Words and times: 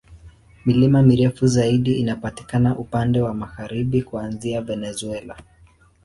Milima 0.65 1.01
mirefu 1.01 1.47
zaidi 1.47 1.93
inapatikana 1.95 2.77
upande 2.77 3.21
wa 3.21 3.33
magharibi, 3.33 4.01
kuanzia 4.03 4.61
Venezuela. 4.61 5.37